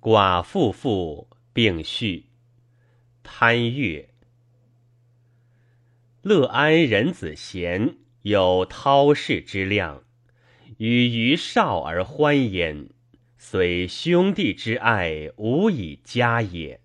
[0.00, 2.30] 寡妇妇并序。
[3.22, 4.08] 潘岳。
[6.22, 10.02] 乐安人子贤，有韬士之量，
[10.78, 12.88] 与于少而欢焉。
[13.36, 16.80] 虽兄弟之爱，无以加也。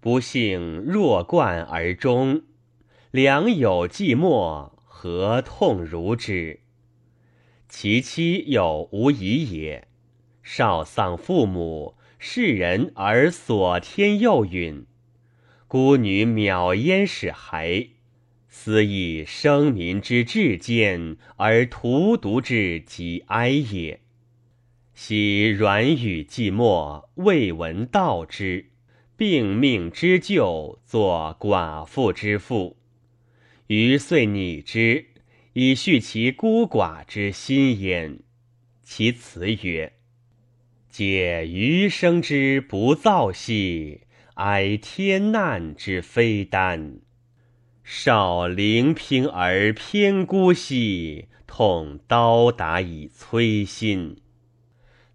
[0.00, 2.44] 不幸弱冠而终，
[3.10, 6.60] 良友寂寞，何痛如之？
[7.68, 9.86] 其妻有无遗也。
[10.42, 11.98] 少丧父母。
[12.24, 14.86] 世人而所天佑允，
[15.66, 17.88] 孤女渺焉使孩，
[18.48, 23.98] 斯以生民之至贱而荼毒之极哀也。
[24.94, 28.70] 昔阮宇寂寞，未闻道之，
[29.16, 32.76] 病命之救，作寡妇之妇。
[33.66, 35.06] 余遂拟之，
[35.54, 38.20] 以续其孤寡之心焉。
[38.84, 39.92] 其辞曰。
[40.92, 44.02] 解余生之不造兮，
[44.34, 46.98] 哀天难之非担。
[47.82, 54.18] 少灵平而偏孤兮，痛刀达以摧心。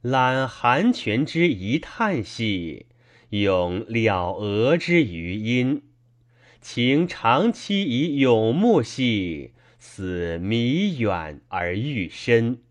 [0.02, 2.88] 揽寒泉之一叹兮，
[3.30, 5.84] 咏了娥之余音。
[6.60, 12.64] 情长期以永慕兮，思弥远而愈深。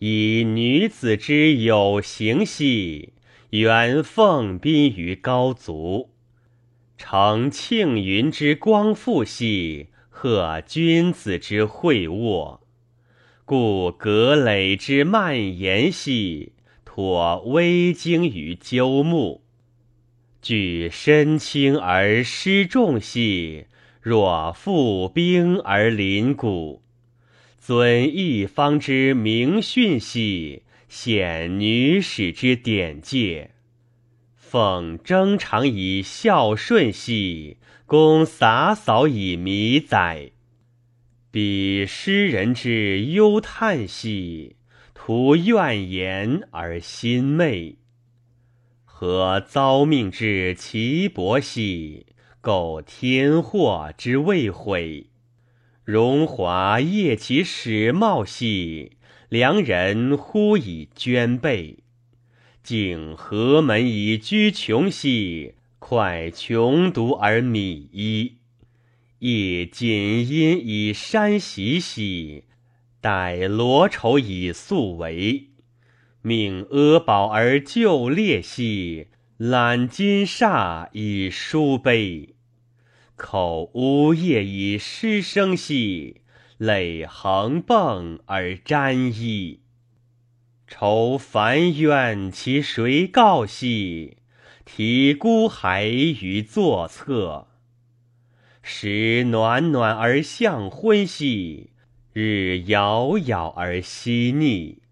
[0.00, 3.14] 以女子之有形兮，
[3.50, 6.10] 远奉宾于高足；
[6.96, 12.60] 乘庆云之光复兮，贺君子之会卧。
[13.44, 16.52] 故葛藟之蔓延兮，
[16.84, 19.40] 托微精于鸠木；
[20.40, 23.66] 举身轻而失重兮，
[24.00, 26.82] 若负冰而临谷。
[27.68, 33.50] 尊一方之明训兮，显女史之典戒；
[34.34, 40.30] 奉征长以孝顺兮，公洒扫以弥载。
[41.30, 44.56] 彼诗人之忧叹兮，
[44.94, 47.76] 徒怨言而心昧；
[48.86, 52.06] 何遭命之奇薄兮，
[52.40, 55.08] 苟天祸之未悔。
[55.88, 58.98] 荣华业其始茂兮，
[59.30, 61.78] 良人忽以捐备；
[62.62, 68.34] 景何门以居穷兮，快穷独而米衣。
[69.20, 69.88] 亦锦
[70.28, 72.44] 衣以山袭兮，
[73.00, 75.46] 待罗绸以素围。
[76.20, 79.06] 命阿宝而就列兮，
[79.38, 82.34] 揽金煞以书碑。
[83.18, 86.22] 口呜咽以失声兮，
[86.56, 89.60] 泪横迸而沾衣。
[90.68, 94.18] 愁烦怨其谁告兮？
[94.64, 97.48] 啼孤孩于作侧。
[98.62, 101.70] 时暖暖而向昏兮，
[102.12, 104.82] 日遥遥而夕逆。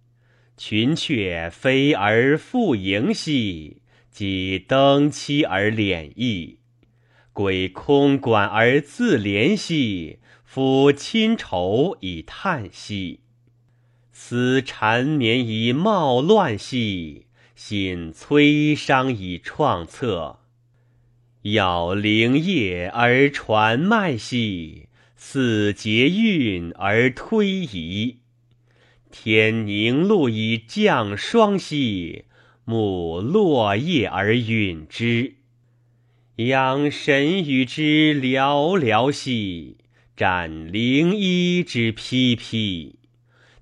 [0.57, 6.59] 群雀飞而复迎兮，鸡登期而敛翼。
[7.37, 13.19] 鬼空馆而自怜兮，夫亲愁以叹息；
[14.11, 20.39] 思缠绵以冒乱兮，心摧伤以创策。
[21.43, 28.21] 杳灵叶而传脉兮，似节运而推移。
[29.11, 32.25] 天凝露以降霜兮，
[32.67, 35.35] 沐落叶而允之。
[36.37, 39.79] 养神与之寥寥兮，
[40.15, 42.97] 展灵衣之披披。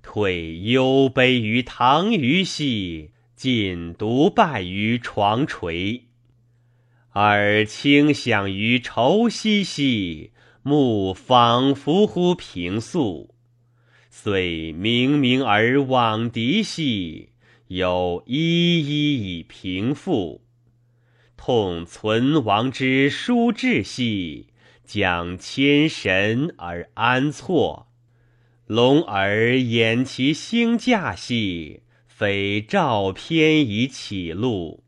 [0.01, 6.03] 退幽悲于堂隅兮，尽独拜于床垂。
[7.13, 10.31] 耳轻响于愁兮兮，
[10.61, 13.33] 目仿佛乎平素。
[14.09, 17.29] 遂冥冥而往敌兮，
[17.69, 20.41] 有依依以平复。
[21.37, 24.47] 痛存亡之殊至兮，
[24.83, 27.87] 将牵神而安错；
[28.65, 34.83] 龙儿掩其星驾兮，非照偏以起路。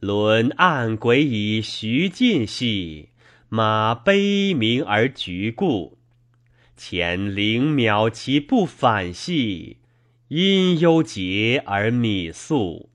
[0.00, 3.10] 轮暗轨以徐进兮，
[3.48, 5.98] 马悲鸣而局固。
[6.76, 9.78] 前灵渺其不返兮，
[10.28, 12.90] 因忧结而米粟。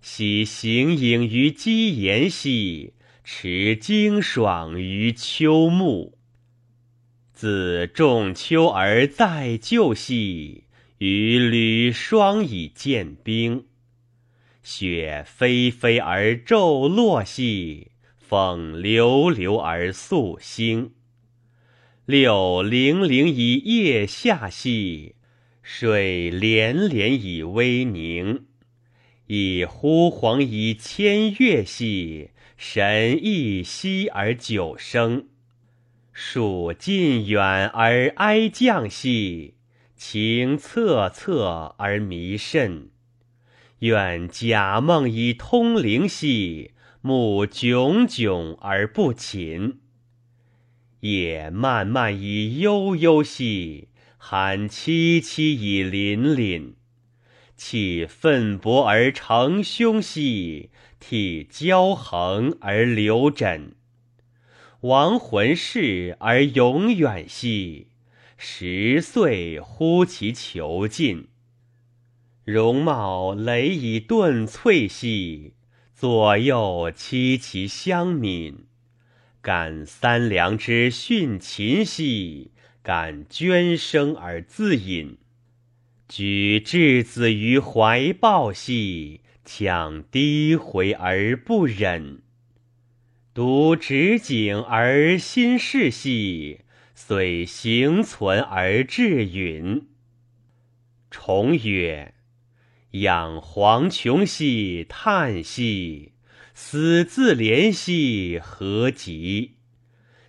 [0.00, 6.16] 喜形影于鸡言兮，持精爽于秋暮。
[7.32, 10.64] 自仲秋而再就兮，
[10.98, 13.66] 与履霜以见冰。
[14.64, 20.92] 雪霏霏而骤落兮，风流流而宿兴。
[22.04, 25.14] 六零零以夜下兮，
[25.62, 28.47] 水涟涟以微凝。
[29.28, 35.26] 以呼黄以千月兮，神亦息而久生。
[36.14, 39.52] 数近远而哀降兮，
[39.94, 42.88] 情恻恻而弥甚。
[43.80, 46.72] 愿假梦以通灵兮，
[47.02, 49.78] 目炯炯而不寝。
[51.00, 56.72] 夜漫漫以悠悠兮，寒凄凄以凛凛。
[57.58, 60.70] 气愤勃而成凶兮，
[61.00, 63.74] 涕交横而流枕。
[64.82, 67.88] 亡魂逝而永远兮，
[68.36, 71.26] 十岁呼其囚禁。
[72.44, 75.54] 容貌累以顿翠兮，
[75.92, 78.66] 左右戚其相敏。
[79.42, 82.52] 感三良之殉秦兮，
[82.82, 85.18] 感捐生而自隐。
[86.08, 92.22] 举稚子于怀抱兮，强低回而不忍。
[93.34, 96.60] 独执颈而心事兮，
[96.94, 99.86] 遂行存而志允。
[101.10, 102.14] 重曰：
[102.92, 106.12] 仰黄琼兮，叹兮，
[106.54, 109.56] 思自怜兮，何极？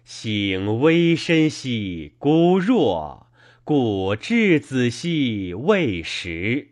[0.04, 3.29] 醒微身兮，孤弱，
[3.64, 6.70] 故稚子兮未食。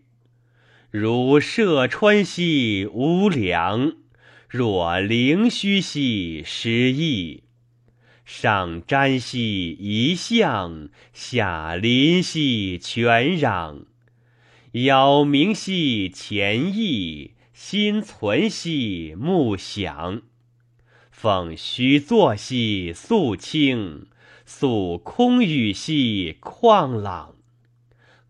[0.89, 3.97] 如涉川兮无粮。
[4.49, 7.43] 若灵虚兮失意，
[8.23, 13.83] 上瞻兮一象，下临兮全壤。
[14.71, 20.21] 杳冥兮前意，心存兮目想。
[21.11, 24.07] 凤虚坐兮肃清，
[24.49, 27.35] 肃空语兮旷朗。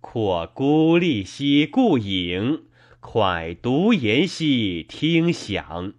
[0.01, 2.63] 阔孤立兮故影，
[2.99, 5.93] 快独言兮听响。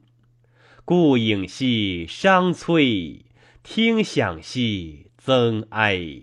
[0.84, 3.20] 故影兮伤摧，
[3.62, 6.22] 听响兮增哀。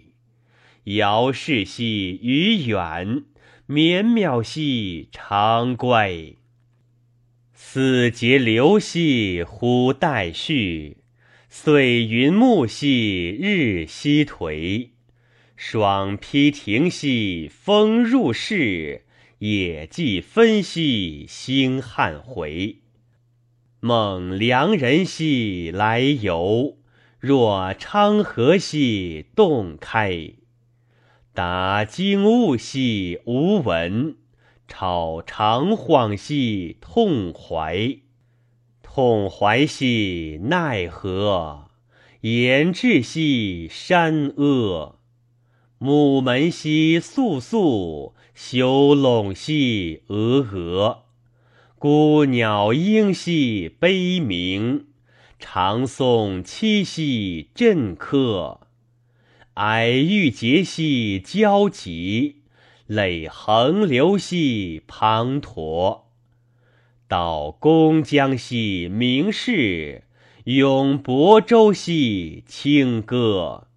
[0.83, 3.24] 遥视兮于远，
[3.65, 6.33] 绵渺兮长乖。
[7.53, 10.98] 思节流兮忽待续，
[11.57, 14.90] 岁云暮兮日西颓。
[15.56, 19.06] 霜披庭兮风入室，
[19.40, 22.80] 野际分兮星汉回。
[23.80, 26.78] 梦良人兮来游，
[27.19, 30.34] 若昌河兮洞开。
[31.34, 34.18] 达惊物兮无闻，
[34.68, 38.00] 晁长恍兮痛怀。
[38.95, 41.65] 痛怀兮奈何？
[42.21, 44.95] 言志兮山阿。
[45.77, 51.00] 木门兮肃肃，修陇兮峨峨。
[51.77, 54.86] 孤鸟鹰兮悲鸣，
[55.39, 58.62] 长松栖兮振客。
[59.56, 62.44] 哀欲结兮交集，
[62.88, 66.05] 泪横流兮滂沱。
[67.07, 70.03] 到公江兮名士，
[70.46, 73.68] 咏亳州兮清歌。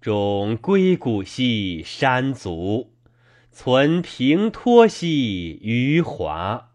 [0.00, 2.92] 终归谷兮山族，
[3.50, 6.72] 存平托兮余华。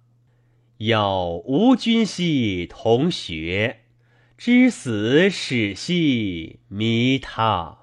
[0.80, 3.82] 要吾君兮同学，
[4.38, 7.81] 知死始兮弥他。